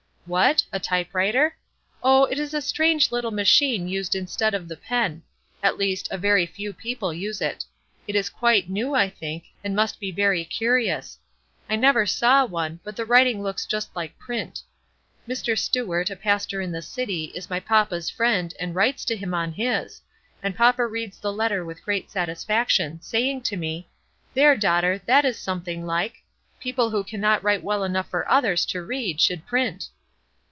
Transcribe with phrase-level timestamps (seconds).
[0.27, 0.63] "What?
[0.71, 1.57] A type writer?
[2.01, 5.23] Oh, it is a strange little machine used instead of the pen
[5.61, 7.65] at least, a very few people use it.
[8.07, 11.19] It is quite new, I think, and must be very curious.
[11.69, 14.61] I never saw one, but the writing looks just like print.
[15.27, 15.57] Dr.
[15.57, 19.51] Stuart, a pastor in the city, is my papa's friend, and writes to him on
[19.51, 20.01] his,
[20.41, 23.89] and papa reads the letter with great satisfaction, saying to me,
[24.33, 26.23] 'There, daughter, that is something like!
[26.61, 29.89] People who cannot write well enough for others to read should print.'"